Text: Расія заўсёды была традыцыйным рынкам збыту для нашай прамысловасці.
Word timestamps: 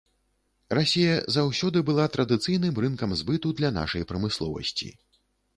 Расія 0.77 1.13
заўсёды 1.35 1.83
была 1.91 2.07
традыцыйным 2.17 2.81
рынкам 2.87 3.15
збыту 3.23 3.55
для 3.61 3.73
нашай 3.79 4.11
прамысловасці. 4.15 4.93